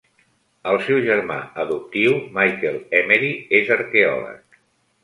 [0.71, 4.63] El seu germà adoptiu, Michael Emery, és arqueòleg.